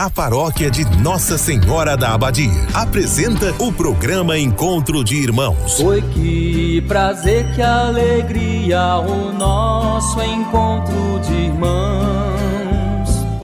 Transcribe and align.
A 0.00 0.08
paróquia 0.08 0.70
de 0.70 0.82
Nossa 1.02 1.36
Senhora 1.36 1.94
da 1.94 2.14
Abadia 2.14 2.66
apresenta 2.72 3.52
o 3.62 3.70
programa 3.70 4.38
Encontro 4.38 5.04
de 5.04 5.16
Irmãos. 5.16 5.74
Foi 5.76 6.00
que 6.00 6.82
prazer, 6.88 7.54
que 7.54 7.60
alegria 7.60 8.96
o 8.96 9.30
nosso 9.30 10.18
encontro 10.22 11.20
de 11.20 11.34
irmãos. 11.34 12.29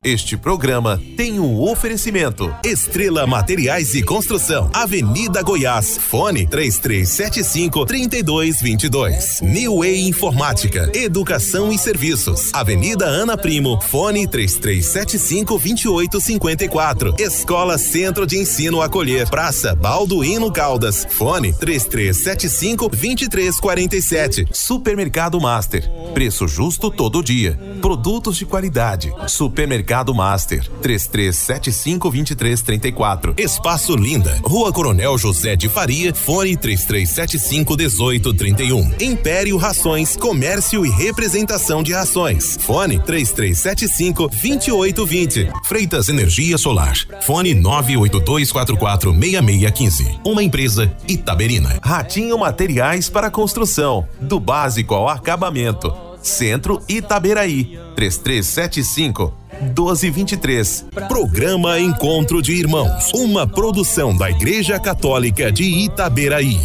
Este 0.07 0.37
programa 0.37 1.03
tem 1.17 1.41
um 1.41 1.61
oferecimento. 1.61 2.55
Estrela 2.65 3.27
Materiais 3.27 3.93
e 3.97 4.05
Construção, 4.05 4.71
Avenida 4.73 5.43
Goiás, 5.43 5.99
fone 5.99 6.47
3375 6.47 7.85
3222. 7.85 9.41
New 9.43 9.79
Way 9.79 10.07
Informática, 10.07 10.93
Educação 10.95 11.73
e 11.73 11.77
Serviços, 11.77 12.55
Avenida 12.55 13.05
Ana 13.05 13.37
Primo, 13.37 13.81
fone 13.81 14.29
3375 14.29 15.59
2854. 15.59 17.17
Escola 17.19 17.77
Centro 17.77 18.25
de 18.29 18.39
Ensino 18.39 18.81
Acolher, 18.81 19.29
Praça 19.29 19.75
Balduíno 19.75 20.53
Caldas, 20.53 21.05
fone 21.11 21.53
3375 21.53 22.89
2347. 22.89 24.47
Supermercado 24.53 25.41
Master, 25.41 25.91
preço 26.15 26.47
justo 26.47 26.93
todo 26.93 27.25
dia. 27.25 27.59
Produtos 27.83 28.37
de 28.37 28.47
qualidade. 28.47 29.13
Supermercado 29.27 29.96
Mercado 29.97 30.15
Master, 30.15 30.63
33752334. 30.83 33.41
Espaço 33.41 33.97
Linda, 33.97 34.39
Rua 34.45 34.71
Coronel 34.71 35.17
José 35.17 35.57
de 35.57 35.71
Faria, 35.71 36.13
fone 36.13 36.55
33751831. 36.55 39.01
Império 39.01 39.57
Rações, 39.57 40.15
Comércio 40.15 40.85
e 40.85 40.91
Representação 40.91 41.83
de 41.83 41.95
Rações. 41.95 42.59
Fone 42.61 42.99
33752820. 42.99 45.51
Freitas 45.65 46.11
Energia 46.11 46.59
Solar. 46.59 46.95
Fone 47.23 47.55
982446615. 47.55 50.21
Uma 50.27 50.43
empresa 50.43 50.95
Itaberina. 51.09 51.79
Ratinho 51.83 52.37
Materiais 52.37 53.09
para 53.09 53.31
Construção, 53.31 54.07
do 54.21 54.39
básico 54.39 54.95
ao 54.95 55.09
acabamento. 55.09 55.91
Centro 56.21 56.83
Itaberaí, 56.87 57.79
3375 57.95 59.46
1223. 59.61 60.87
Programa 61.09 61.79
Encontro 61.81 62.41
de 62.43 62.53
Irmãos. 62.53 63.13
Uma 63.15 63.47
produção 63.47 64.17
da 64.17 64.31
Igreja 64.31 64.79
Católica 64.79 65.51
de 65.51 65.65
Itaberaí. 65.65 66.59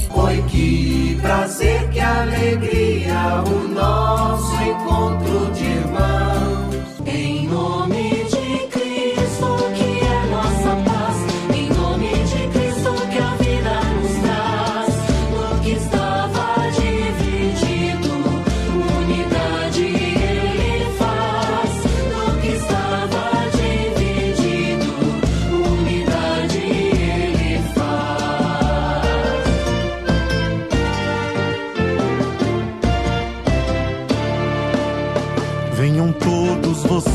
Que 0.50 1.18
prazer, 1.22 1.90
que 1.90 2.00
alegria, 2.00 3.44
o 3.46 3.68
nosso 3.68 4.54
encontro 4.64 5.41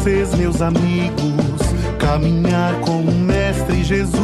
vocês, 0.06 0.32
meus 0.36 0.62
amigos, 0.62 1.60
caminhar 1.98 2.74
com 2.82 3.00
o 3.00 3.12
Mestre 3.12 3.82
Jesus. 3.82 4.22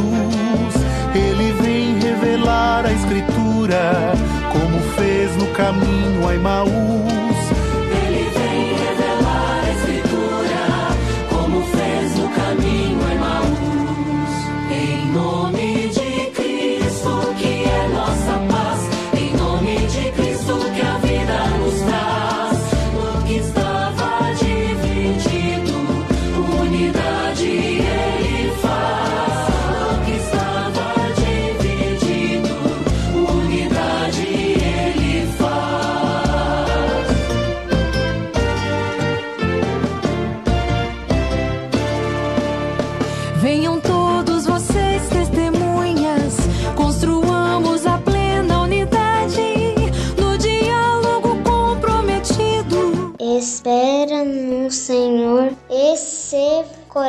Ele 1.13 1.51
vem 1.61 1.99
revelar 1.99 2.85
a 2.85 2.93
Escritura, 2.93 4.13
como 4.53 4.79
fez 4.95 5.35
no 5.35 5.47
caminho 5.47 6.25
a 6.25 6.35
Emaús. 6.35 7.22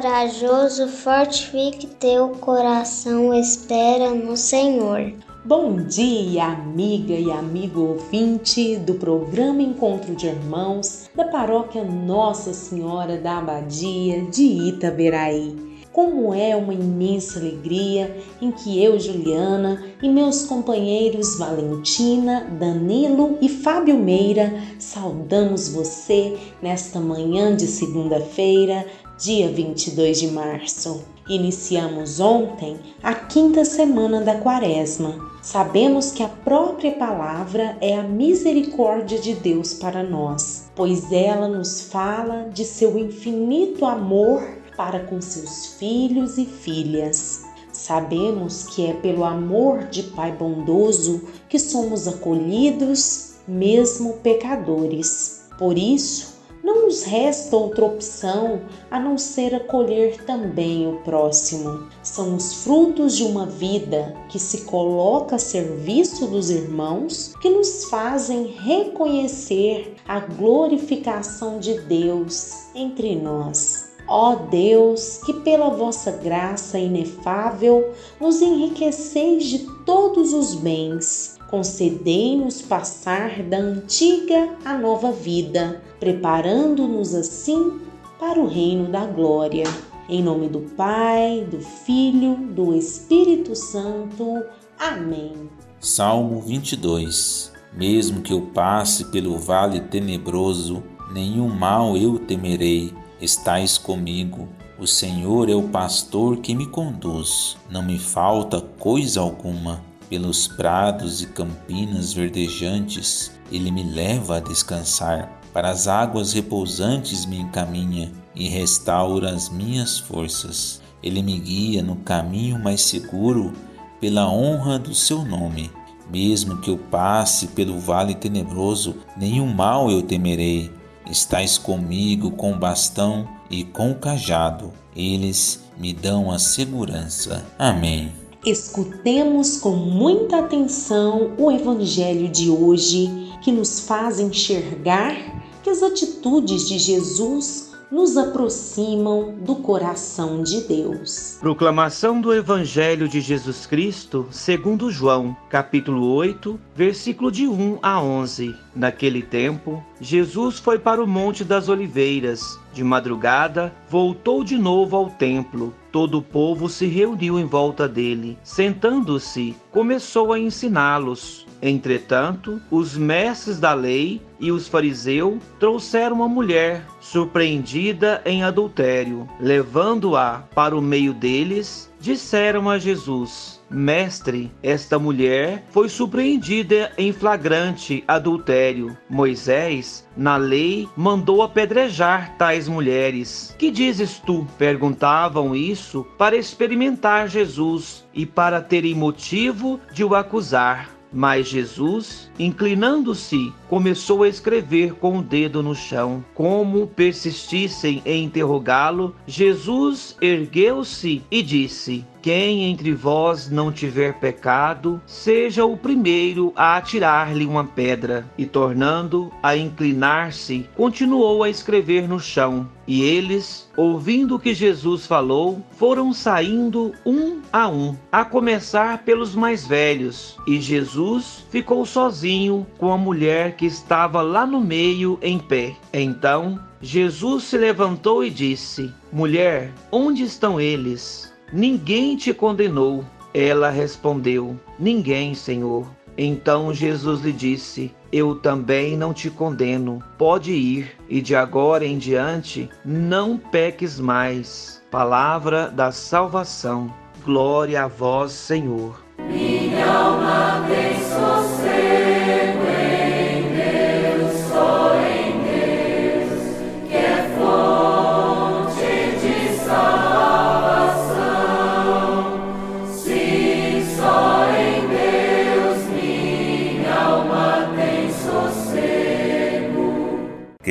Corajoso, 0.05 0.87
fortifique 0.87 1.87
teu 1.87 2.29
coração, 2.29 3.33
espera 3.33 4.11
no 4.11 4.37
Senhor. 4.37 5.15
Bom 5.47 5.77
dia, 5.77 6.45
amiga 6.45 7.15
e 7.15 7.31
amigo 7.31 7.81
ouvinte 7.81 8.77
do 8.77 8.97
programa 8.97 9.63
Encontro 9.63 10.15
de 10.15 10.27
Irmãos 10.27 11.09
da 11.15 11.25
Paróquia 11.25 11.83
Nossa 11.83 12.53
Senhora 12.53 13.17
da 13.17 13.39
Abadia 13.39 14.21
de 14.27 14.43
Itaberaí. 14.43 15.73
Como 15.91 16.35
é 16.35 16.57
uma 16.57 16.75
imensa 16.75 17.39
alegria 17.39 18.15
em 18.43 18.51
que 18.51 18.83
eu, 18.83 18.99
Juliana, 18.99 19.81
e 20.03 20.09
meus 20.09 20.45
companheiros 20.45 21.39
Valentina, 21.39 22.45
Danilo 22.59 23.39
e 23.41 23.49
Fábio 23.49 23.97
Meira 23.97 24.53
saudamos 24.77 25.69
você 25.69 26.37
nesta 26.61 26.99
manhã 26.99 27.55
de 27.55 27.69
segunda-feira, 27.69 28.85
dia 29.19 29.49
22 29.49 30.19
de 30.19 30.27
março. 30.29 31.05
Iniciamos 31.29 32.21
ontem 32.21 32.79
a 33.03 33.15
quinta 33.15 33.65
semana 33.65 34.21
da 34.21 34.35
Quaresma. 34.41 35.15
Sabemos 35.41 36.11
que 36.11 36.23
a 36.23 36.29
própria 36.29 36.93
palavra 36.93 37.79
é 37.81 37.97
a 37.97 38.03
misericórdia 38.03 39.19
de 39.19 39.35
Deus 39.35 39.73
para 39.73 40.03
nós, 40.03 40.71
pois 40.75 41.13
ela 41.13 41.49
nos 41.49 41.83
fala 41.83 42.49
de 42.53 42.65
seu 42.65 42.99
infinito 42.99 43.85
amor 43.85 44.43
para 44.77 45.01
com 45.01 45.21
seus 45.21 45.67
filhos 45.79 46.37
e 46.37 46.45
filhas. 46.45 47.45
Sabemos 47.73 48.65
que 48.65 48.87
é 48.87 48.95
pelo 48.95 49.25
amor 49.25 49.85
de 49.85 50.03
Pai 50.03 50.33
bondoso 50.33 51.23
que 51.49 51.59
somos 51.59 52.09
acolhidos, 52.09 53.35
mesmo 53.47 54.15
pecadores. 54.15 55.45
Por 55.59 55.79
isso, 55.79 56.34
não 56.65 56.87
nos 56.87 57.03
resta 57.03 57.55
outra 57.55 57.85
opção 57.85 58.63
a 58.91 58.99
não 58.99 59.19
ser 59.19 59.55
acolher 59.55 60.25
também 60.25 60.89
o 60.89 60.97
próximo. 61.03 61.89
São 62.03 62.35
os 62.35 62.65
frutos 62.65 63.15
de 63.15 63.23
uma 63.23 63.45
vida 63.45 64.17
que 64.31 64.39
se 64.39 64.63
coloca 64.63 65.37
a 65.37 65.39
serviço 65.39 66.27
dos 66.27 66.49
irmãos 66.49 67.35
que 67.43 67.51
nos 67.51 67.85
fazem 67.85 68.47
reconhecer 68.47 69.95
a 70.09 70.21
glorificação 70.21 71.59
de 71.59 71.79
Deus 71.81 72.69
entre 72.75 73.15
nós. 73.15 73.93
Ó 74.09 74.35
Deus, 74.35 75.19
que 75.25 75.33
pela 75.33 75.69
vossa 75.69 76.13
graça 76.13 76.79
inefável 76.79 77.93
nos 78.19 78.41
enriqueceis 78.41 79.45
de 79.45 79.61
todos 79.85 80.33
os 80.33 80.55
bens 80.55 81.34
concedei-nos 81.49 82.63
passar 82.63 83.43
da 83.43 83.59
antiga 83.59 84.51
à 84.65 84.77
nova 84.77 85.13
vida, 85.13 85.83
preparando-nos 86.01 87.15
assim 87.15 87.81
para 88.19 88.41
o 88.41 88.47
reino 88.47 88.91
da 88.91 89.07
glória. 89.07 89.65
Em 90.09 90.23
nome 90.23 90.49
do 90.49 90.61
Pai, 90.61 91.47
do 91.51 91.61
Filho, 91.61 92.37
do 92.37 92.75
Espírito 92.75 93.55
Santo. 93.57 94.45
Amém. 94.79 95.49
Salmo 95.81 96.41
22 96.41 97.55
Mesmo 97.77 98.23
que 98.23 98.33
eu 98.33 98.41
passe 98.41 99.07
pelo 99.07 99.37
vale 99.37 99.81
tenebroso, 99.81 100.83
nenhum 101.13 101.49
mal 101.49 101.97
eu 101.97 102.21
temerei, 102.21 102.95
estais 103.21 103.77
comigo. 103.77 104.49
O 104.79 104.87
Senhor 104.87 105.51
é 105.51 105.55
o 105.55 105.69
pastor 105.69 106.37
que 106.37 106.55
me 106.55 106.67
conduz, 106.67 107.57
não 107.69 107.83
me 107.83 107.99
falta 107.99 108.61
coisa 108.61 109.21
alguma 109.21 109.83
pelos 110.15 110.47
prados 110.47 111.23
e 111.23 111.27
campinas 111.27 112.13
verdejantes, 112.13 113.33
ele 113.51 113.69
me 113.73 113.83
leva 113.83 114.37
a 114.37 114.41
descansar. 114.41 115.41
Para 115.53 115.71
as 115.71 115.89
águas 115.89 116.33
repousantes 116.33 117.27
me 117.27 117.41
encaminha 117.41 118.13
e 118.33 118.47
restaura 118.47 119.31
as 119.31 119.49
minhas 119.49 119.99
forças. 119.99 120.81
Ele 121.03 121.21
me 121.21 121.37
guia 121.41 121.83
no 121.83 121.97
caminho 121.97 122.63
mais 122.63 122.83
seguro 122.83 123.53
pela 124.01 124.31
honra 124.31 124.79
do 124.79 124.95
seu 124.95 125.25
nome. 125.25 125.69
Mesmo 126.09 126.59
que 126.59 126.71
eu 126.71 126.79
passe 126.79 127.49
pelo 127.49 127.81
vale 127.81 128.15
tenebroso, 128.15 128.95
nenhum 129.17 129.53
mal 129.53 129.91
eu 129.91 130.01
temerei. 130.01 130.71
Estás 131.11 131.59
comigo 131.59 132.31
com 132.31 132.57
bastão 132.57 133.29
e 133.51 133.65
com 133.65 133.93
cajado. 133.93 134.73
Eles 134.95 135.61
me 135.77 135.93
dão 135.93 136.31
a 136.31 136.39
segurança. 136.39 137.45
Amém. 137.59 138.24
Escutemos 138.45 139.57
com 139.57 139.71
muita 139.71 140.41
atenção 140.41 141.33
o 141.39 141.51
Evangelho 141.51 142.29
de 142.29 142.51
hoje, 142.51 143.09
que 143.43 143.51
nos 143.51 143.81
faz 143.81 144.21
enxergar 144.21 145.17
que 145.63 145.71
as 145.71 145.83
atitudes 145.83 146.69
de 146.69 146.79
Jesus 146.79 147.73
nos 147.91 148.19
aproximam 148.19 149.35
do 149.41 149.57
coração 149.57 150.43
de 150.43 150.61
Deus. 150.61 151.39
Proclamação 151.41 152.21
do 152.21 152.35
Evangelho 152.35 153.09
de 153.09 153.19
Jesus 153.19 153.65
Cristo, 153.65 154.27
segundo 154.31 154.91
João, 154.91 155.35
capítulo 155.49 156.13
8, 156.13 156.61
versículo 156.77 157.33
de 157.33 157.47
1 157.47 157.79
a 157.81 158.03
11. 158.03 158.55
Naquele 158.77 159.23
tempo, 159.23 159.83
Jesus 159.99 160.59
foi 160.59 160.79
para 160.79 161.03
o 161.03 161.07
Monte 161.07 161.45
das 161.45 161.71
Oliveiras. 161.71 162.59
De 162.75 162.85
madrugada, 162.85 163.73
voltou 163.89 164.45
de 164.45 164.59
novo 164.59 164.97
ao 164.97 165.09
templo. 165.09 165.73
Todo 165.95 166.19
o 166.19 166.23
povo 166.23 166.69
se 166.69 166.87
reuniu 166.87 167.39
em 167.39 167.45
volta 167.45 167.87
dele. 167.87 168.37
Sentando-se, 168.43 169.55
começou 169.71 170.33
a 170.33 170.41
ensiná-los. 170.41 171.47
Entretanto, 171.63 172.61
os 172.69 172.97
mestres 172.97 173.61
da 173.61 173.73
lei 173.75 174.21
e 174.41 174.51
os 174.51 174.67
fariseus 174.67 175.39
trouxeram 175.61 176.17
uma 176.17 176.29
mulher 176.29 176.85
surpreendida 177.01 178.21
em 178.27 178.43
adultério. 178.43 179.29
Levando-a 179.39 180.43
para 180.53 180.77
o 180.77 180.83
meio 180.83 181.15
deles, 181.15 181.89
disseram 182.01 182.69
a 182.69 182.77
Jesus: 182.77 183.63
Mestre, 183.75 184.53
esta 184.63 184.99
mulher 184.99 185.65
foi 185.71 185.89
surpreendida 185.89 186.93
em 186.97 187.13
flagrante 187.13 188.05
adultério. 188.07 188.97
Moisés, 189.11 190.09
na 190.17 190.37
lei, 190.37 190.89
mandou 190.97 191.43
apedrejar 191.43 192.37
tais 192.39 192.69
mulheres. 192.69 193.55
Que 193.59 193.73
dizes 193.73 194.21
tu? 194.21 194.47
Perguntavam 194.57 195.57
isso 195.57 196.07
para 196.17 196.37
experimentar 196.37 197.29
Jesus 197.29 198.05
e 198.15 198.25
para 198.25 198.61
terem 198.61 198.95
motivo 198.95 199.81
de 199.93 200.05
o 200.05 200.15
acusar. 200.15 200.95
Mas 201.13 201.49
Jesus, 201.49 202.29
inclinando-se, 202.39 203.53
começou 203.69 204.25
a 204.25 204.29
escrever 204.29 204.95
com 204.95 205.19
o 205.19 205.23
dedo 205.23 205.63
no 205.63 205.73
chão. 205.73 206.25
Como 206.35 206.89
persistissem 206.89 208.03
em 208.05 208.25
interrogá-lo, 208.25 209.15
Jesus 209.25 210.17
ergueu-se 210.21 211.23
e 211.31 211.41
disse: 211.41 212.05
quem 212.25 212.71
entre 212.71 212.95
vós 212.95 213.51
não 213.51 213.71
tiver 213.71 214.15
pecado, 214.15 214.99
seja 215.05 215.67
o 215.67 215.77
primeiro 215.77 216.55
a 216.57 216.79
atirar-lhe 216.79 217.45
uma 217.45 217.65
pedra. 217.65 218.25
E 218.39 218.47
tornando 218.47 219.31
a 219.43 219.55
inclinar-se, 219.55 220.67
continuou 220.75 221.43
a 221.43 221.51
escrever 221.51 222.09
no 222.09 222.19
chão. 222.19 222.67
E 222.87 223.03
eles, 223.03 223.69
ouvindo 223.77 224.37
o 224.37 224.39
que 224.39 224.55
Jesus 224.55 225.07
falou, 225.07 225.63
foram 225.73 226.15
saindo 226.15 226.95
um 227.05 227.43
a 227.53 227.69
um, 227.69 227.95
a 228.11 228.25
começar 228.25 229.05
pelos 229.05 229.35
mais 229.35 229.67
velhos. 229.67 230.39
E 230.47 230.59
Jesus 230.63 231.45
ficou 231.51 231.85
sozinho 231.85 232.67
com 232.79 232.91
a 232.91 232.97
mulher 232.97 233.55
que 233.55 233.67
estava 233.67 234.23
lá 234.23 234.47
no 234.47 234.63
meio 234.63 235.19
em 235.21 235.39
pé. 235.39 235.77
Então 235.93 236.59
Jesus 236.81 237.45
se 237.45 237.59
levantou 237.59 238.25
e 238.25 238.31
disse: 238.31 238.91
Mulher, 239.13 239.75
onde 239.93 240.23
estão 240.23 240.59
eles? 240.59 241.34
Ninguém 241.53 242.17
te 242.17 242.33
condenou. 242.33 243.05
Ela 243.33 243.71
respondeu: 243.71 244.59
Ninguém, 244.79 245.35
Senhor. 245.35 245.87
Então 246.17 246.73
Jesus 246.73 247.21
lhe 247.23 247.33
disse: 247.33 247.93
Eu 248.13 248.37
também 248.37 248.97
não 248.97 249.13
te 249.13 249.31
condeno. 249.31 250.01
Pode 250.17 250.53
ir, 250.53 250.97
e 251.09 251.21
de 251.21 251.35
agora 251.35 251.85
em 251.85 251.99
diante 251.99 252.69
não 252.85 253.37
peques 253.37 253.99
mais. 253.99 254.83
Palavra 254.91 255.69
da 255.69 255.91
salvação. 255.91 256.93
Glória 257.25 257.85
a 257.85 257.89
vós, 257.89 258.33
Senhor. 258.33 259.03
Minha 259.19 259.91
alma 259.91 260.54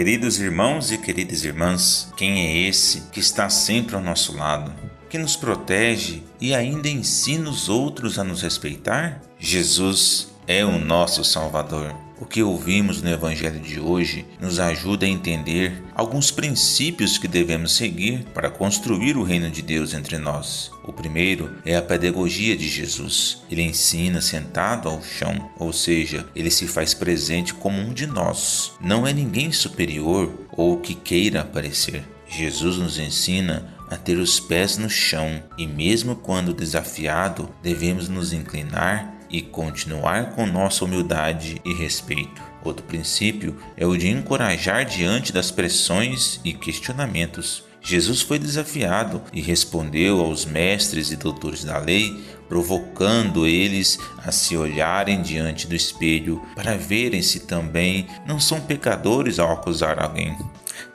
Queridos 0.03 0.37
irmãos 0.37 0.91
e 0.91 0.97
queridas 0.97 1.45
irmãs, 1.45 2.11
quem 2.17 2.45
é 2.45 2.67
esse 2.67 3.03
que 3.09 3.21
está 3.21 3.49
sempre 3.49 3.95
ao 3.95 4.01
nosso 4.01 4.35
lado? 4.35 4.73
Que 5.09 5.17
nos 5.17 5.37
protege 5.37 6.21
e 6.41 6.53
ainda 6.53 6.89
ensina 6.89 7.49
os 7.49 7.69
outros 7.69 8.19
a 8.19 8.23
nos 8.25 8.41
respeitar? 8.41 9.21
Jesus 9.39 10.32
é 10.47 10.65
o 10.65 10.77
nosso 10.77 11.23
Salvador. 11.23 11.95
O 12.19 12.25
que 12.25 12.41
ouvimos 12.41 13.01
no 13.01 13.09
Evangelho 13.09 13.59
de 13.59 13.79
hoje 13.79 14.25
nos 14.39 14.59
ajuda 14.59 15.05
a 15.05 15.09
entender 15.09 15.83
alguns 15.93 16.31
princípios 16.31 17.17
que 17.17 17.27
devemos 17.27 17.75
seguir 17.75 18.23
para 18.33 18.49
construir 18.49 19.17
o 19.17 19.23
reino 19.23 19.49
de 19.49 19.61
Deus 19.61 19.93
entre 19.93 20.17
nós. 20.17 20.71
O 20.85 20.93
primeiro 20.93 21.53
é 21.65 21.75
a 21.75 21.81
pedagogia 21.81 22.55
de 22.55 22.69
Jesus. 22.69 23.43
Ele 23.51 23.63
ensina 23.63 24.21
sentado 24.21 24.87
ao 24.87 25.03
chão, 25.03 25.51
ou 25.59 25.73
seja, 25.73 26.25
ele 26.33 26.49
se 26.49 26.67
faz 26.67 26.93
presente 26.93 27.53
como 27.53 27.77
um 27.77 27.93
de 27.93 28.07
nós. 28.07 28.71
Não 28.79 29.05
é 29.05 29.11
ninguém 29.11 29.51
superior 29.51 30.31
ou 30.51 30.77
que 30.77 30.95
queira 30.95 31.41
aparecer. 31.41 32.03
Jesus 32.29 32.77
nos 32.77 32.97
ensina 32.97 33.73
a 33.89 33.97
ter 33.97 34.17
os 34.17 34.39
pés 34.39 34.77
no 34.77 34.89
chão 34.89 35.43
e, 35.57 35.67
mesmo 35.67 36.15
quando 36.15 36.53
desafiado, 36.53 37.49
devemos 37.61 38.07
nos 38.07 38.33
inclinar 38.33 39.12
e 39.33 39.41
continuar 39.41 40.35
com 40.35 40.45
nossa 40.45 40.85
humildade 40.85 41.59
e 41.65 41.73
respeito. 41.73 42.39
Outro 42.63 42.85
princípio 42.85 43.57
é 43.75 43.85
o 43.85 43.97
de 43.97 44.07
encorajar 44.07 44.85
diante 44.85 45.33
das 45.33 45.49
pressões 45.49 46.39
e 46.45 46.53
questionamentos. 46.53 47.63
Jesus 47.81 48.21
foi 48.21 48.39
desafiado 48.39 49.21
e 49.33 49.41
respondeu 49.41 50.21
aos 50.21 50.45
mestres 50.45 51.11
e 51.11 51.17
doutores 51.17 51.65
da 51.65 51.77
lei, 51.79 52.23
provocando 52.47 53.45
eles 53.45 53.99
a 54.19 54.31
se 54.31 54.55
olharem 54.55 55.21
diante 55.21 55.67
do 55.67 55.75
espelho 55.75 56.41
para 56.55 56.77
verem 56.77 57.21
se 57.21 57.41
também 57.41 58.07
não 58.25 58.39
são 58.39 58.61
pecadores 58.61 59.39
ao 59.39 59.51
acusar 59.51 60.01
alguém. 60.01 60.37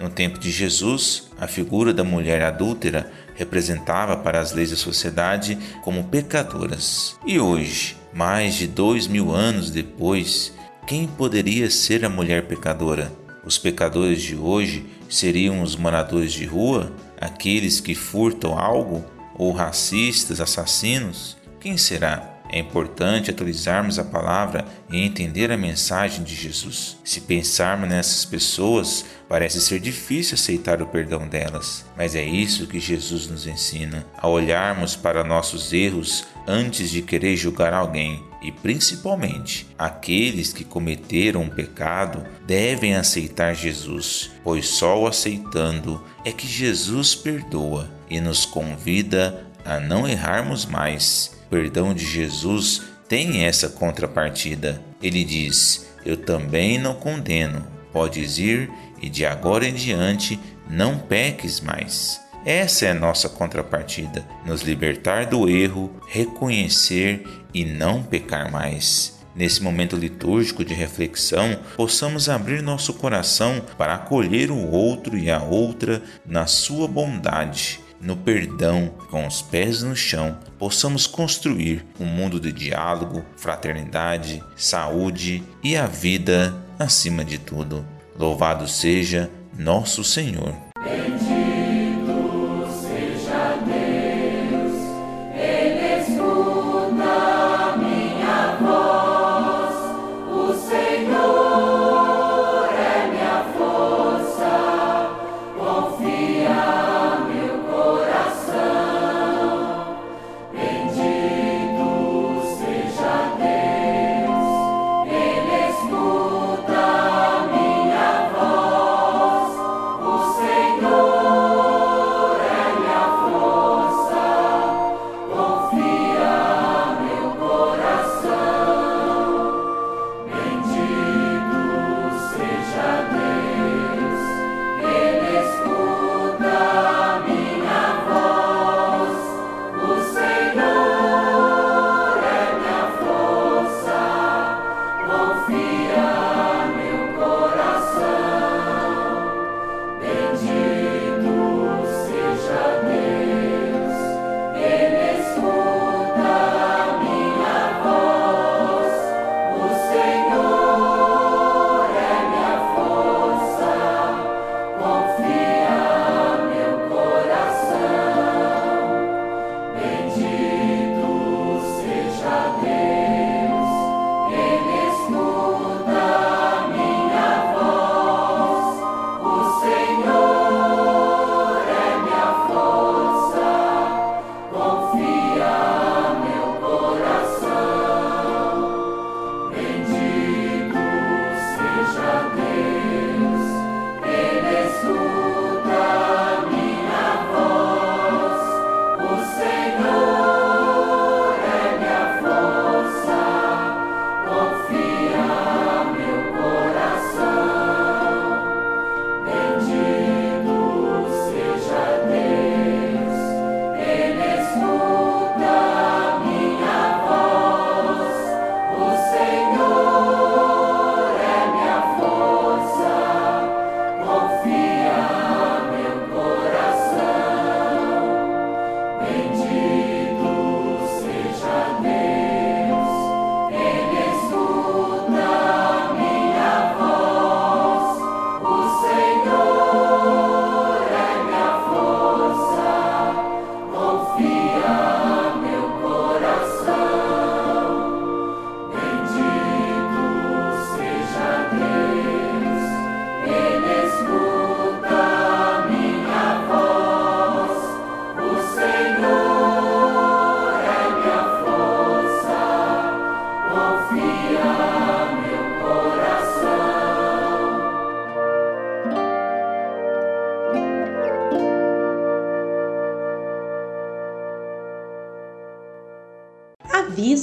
No 0.00 0.08
tempo 0.08 0.38
de 0.38 0.50
Jesus, 0.50 1.28
a 1.38 1.46
figura 1.46 1.92
da 1.92 2.04
mulher 2.04 2.42
adúltera 2.42 3.10
representava 3.34 4.16
para 4.16 4.40
as 4.40 4.52
leis 4.52 4.70
da 4.70 4.76
sociedade 4.76 5.58
como 5.82 6.04
pecadoras. 6.04 7.16
E 7.26 7.38
hoje, 7.38 7.97
mais 8.12 8.54
de 8.54 8.66
dois 8.66 9.06
mil 9.06 9.32
anos 9.34 9.70
depois, 9.70 10.52
quem 10.86 11.06
poderia 11.06 11.70
ser 11.70 12.04
a 12.04 12.08
mulher 12.08 12.46
pecadora? 12.46 13.12
Os 13.44 13.58
pecadores 13.58 14.22
de 14.22 14.34
hoje 14.36 14.86
seriam 15.08 15.62
os 15.62 15.76
moradores 15.76 16.32
de 16.32 16.44
rua, 16.44 16.92
aqueles 17.20 17.80
que 17.80 17.94
furtam 17.94 18.58
algo, 18.58 19.04
ou 19.36 19.52
racistas, 19.52 20.40
assassinos? 20.40 21.36
Quem 21.60 21.76
será? 21.76 22.37
É 22.50 22.58
importante 22.58 23.30
atualizarmos 23.30 23.98
a 23.98 24.04
palavra 24.04 24.64
e 24.90 24.98
entender 25.00 25.52
a 25.52 25.56
mensagem 25.56 26.24
de 26.24 26.34
Jesus. 26.34 26.96
Se 27.04 27.20
pensarmos 27.20 27.88
nessas 27.88 28.24
pessoas, 28.24 29.04
parece 29.28 29.60
ser 29.60 29.80
difícil 29.80 30.34
aceitar 30.34 30.80
o 30.80 30.86
perdão 30.86 31.28
delas, 31.28 31.84
mas 31.96 32.14
é 32.14 32.24
isso 32.24 32.66
que 32.66 32.80
Jesus 32.80 33.26
nos 33.26 33.46
ensina, 33.46 34.06
a 34.16 34.26
olharmos 34.26 34.96
para 34.96 35.22
nossos 35.22 35.72
erros 35.72 36.24
antes 36.46 36.90
de 36.90 37.02
querer 37.02 37.36
julgar 37.36 37.74
alguém. 37.74 38.24
E 38.40 38.50
principalmente, 38.50 39.66
aqueles 39.76 40.52
que 40.52 40.64
cometeram 40.64 41.42
um 41.42 41.48
pecado 41.50 42.24
devem 42.46 42.94
aceitar 42.94 43.54
Jesus, 43.54 44.30
pois 44.42 44.68
só 44.68 45.02
o 45.02 45.06
aceitando 45.06 46.02
é 46.24 46.32
que 46.32 46.46
Jesus 46.46 47.14
perdoa 47.14 47.90
e 48.08 48.20
nos 48.20 48.46
convida 48.46 49.44
a 49.64 49.78
não 49.80 50.08
errarmos 50.08 50.64
mais 50.64 51.37
perdão 51.50 51.94
de 51.94 52.04
Jesus 52.04 52.82
tem 53.08 53.44
essa 53.44 53.68
contrapartida. 53.68 54.82
Ele 55.02 55.24
diz: 55.24 55.88
Eu 56.04 56.16
também 56.16 56.78
não 56.78 56.94
condeno, 56.94 57.66
podes 57.92 58.38
ir 58.38 58.70
e 59.00 59.08
de 59.08 59.24
agora 59.24 59.66
em 59.66 59.74
diante 59.74 60.38
não 60.68 60.98
peques 60.98 61.60
mais. 61.60 62.20
Essa 62.44 62.86
é 62.86 62.90
a 62.90 62.94
nossa 62.94 63.28
contrapartida: 63.28 64.24
nos 64.44 64.62
libertar 64.62 65.26
do 65.26 65.48
erro, 65.48 65.90
reconhecer 66.08 67.24
e 67.52 67.64
não 67.64 68.02
pecar 68.02 68.50
mais. 68.50 69.18
Nesse 69.34 69.62
momento 69.62 69.94
litúrgico 69.94 70.64
de 70.64 70.74
reflexão, 70.74 71.60
possamos 71.76 72.28
abrir 72.28 72.60
nosso 72.60 72.94
coração 72.94 73.62
para 73.76 73.94
acolher 73.94 74.50
o 74.50 74.70
outro 74.70 75.16
e 75.16 75.30
a 75.30 75.40
outra 75.40 76.02
na 76.26 76.46
sua 76.46 76.88
bondade 76.88 77.80
no 78.00 78.16
perdão, 78.16 78.92
com 79.10 79.26
os 79.26 79.42
pés 79.42 79.82
no 79.82 79.96
chão, 79.96 80.38
possamos 80.58 81.06
construir 81.06 81.84
um 81.98 82.04
mundo 82.04 82.38
de 82.40 82.52
diálogo, 82.52 83.24
fraternidade, 83.36 84.42
saúde 84.56 85.42
e 85.62 85.76
a 85.76 85.86
vida 85.86 86.54
acima 86.78 87.24
de 87.24 87.38
tudo. 87.38 87.84
Louvado 88.16 88.68
seja 88.68 89.30
nosso 89.56 90.04
Senhor. 90.04 90.54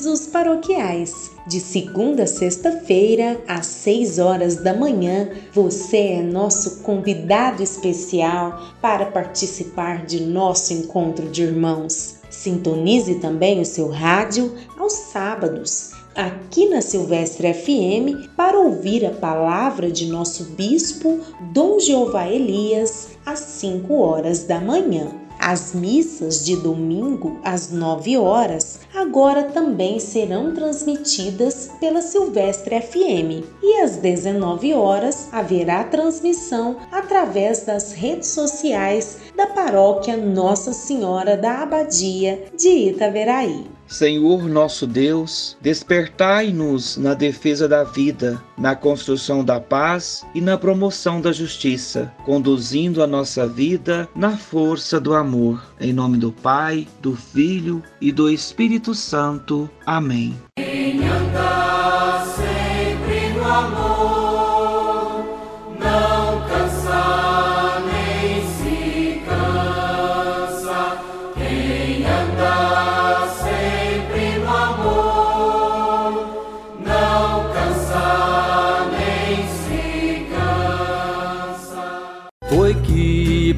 Avisos 0.06 0.28
paroquiais. 0.28 1.32
De 1.48 1.60
segunda 1.60 2.24
a 2.24 2.28
sexta-feira, 2.28 3.42
às 3.48 3.66
6 3.66 4.20
horas 4.20 4.56
da 4.58 4.72
manhã, 4.72 5.32
você 5.52 5.98
é 5.98 6.22
nosso 6.22 6.84
convidado 6.84 7.64
especial 7.64 8.70
para 8.80 9.08
participar 9.08 10.06
de 10.06 10.22
nosso 10.22 10.74
encontro 10.74 11.28
de 11.28 11.42
irmãos. 11.42 12.18
Sintonize 12.30 13.16
também 13.16 13.60
o 13.60 13.66
seu 13.66 13.90
rádio 13.90 14.54
aos 14.78 14.94
sábados, 14.94 15.90
aqui 16.14 16.70
na 16.70 16.84
Silvestre 16.84 17.52
FM, 17.52 18.30
para 18.38 18.60
ouvir 18.60 19.08
a 19.08 19.12
palavra 19.12 19.90
de 19.90 20.06
nosso 20.06 20.44
bispo, 20.52 21.20
Dom 21.52 21.80
Jeová 21.80 22.28
Elias, 22.30 23.08
às 23.26 23.40
5 23.40 23.92
horas 23.96 24.44
da 24.44 24.62
manhã. 24.62 25.25
As 25.39 25.74
missas 25.74 26.44
de 26.44 26.56
domingo 26.56 27.39
às 27.44 27.72
9 27.72 28.18
horas 28.18 28.80
agora 28.94 29.44
também 29.44 30.00
serão 30.00 30.54
transmitidas 30.54 31.70
pela 31.80 32.01
Silvestre 32.01 32.82
FM 32.82 33.46
e 33.62 33.82
às 33.82 33.98
19 33.98 34.74
horas 34.74 35.27
haverá 35.32 35.84
transmissão 35.84 36.77
através 36.92 37.62
das 37.65 37.94
redes 37.94 38.30
sociais 38.30 39.18
da 39.36 39.48
paróquia 39.48 40.18
Nossa 40.18 40.74
Senhora 40.74 41.38
da 41.38 41.62
Abadia 41.62 42.46
de 42.58 42.89
Itaveraí. 42.89 43.75
Senhor 43.88 44.48
nosso 44.48 44.88
Deus, 44.88 45.58
despertai-nos 45.62 46.98
na 46.98 47.13
defesa 47.13 47.68
da 47.68 47.84
vida, 47.84 48.42
na 48.58 48.75
construção 48.75 49.44
da 49.44 49.60
paz 49.60 50.25
e 50.34 50.42
na 50.42 50.58
promoção 50.58 51.22
da 51.22 51.32
justiça, 51.32 52.12
conduzindo 52.25 53.04
a 53.04 53.08
nossa 53.08 53.48
vida 53.48 54.10
na 54.15 54.38
força 54.38 55.00
do 55.00 55.13
amor. 55.13 55.63
Em 55.80 55.94
nome 55.94 56.18
do 56.18 56.32
Pai, 56.32 56.88
do 57.01 57.15
Filho 57.15 57.84
e 58.01 58.12
do 58.12 58.30
Espírito 58.30 58.94
Santo. 58.94 59.70
Amém. 59.86 60.36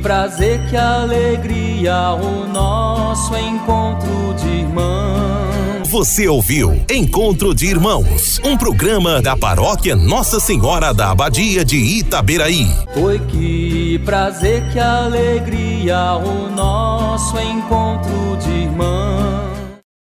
Prazer, 0.07 0.65
que 0.69 0.77
alegria 0.77 2.13
o 2.13 2.47
nosso 2.47 3.35
encontro 3.35 4.33
de 4.37 4.47
irmãos. 4.47 5.89
Você 5.89 6.29
ouviu 6.29 6.81
Encontro 6.89 7.53
de 7.53 7.65
Irmãos, 7.65 8.39
um 8.41 8.55
programa 8.55 9.21
da 9.21 9.35
paróquia 9.35 9.97
Nossa 9.97 10.39
Senhora 10.39 10.93
da 10.93 11.11
Abadia 11.11 11.65
de 11.65 11.75
Itaberaí. 11.75 12.69
Foi 12.93 13.19
que 13.19 13.99
prazer, 14.05 14.63
que 14.71 14.79
alegria 14.79 16.15
o 16.15 16.49
nosso 16.55 17.37
encontro 17.37 18.37
de 18.37 18.49
irmãos 18.49 19.16